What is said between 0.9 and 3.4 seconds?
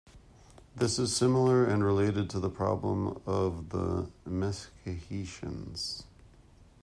is similar and related to the problem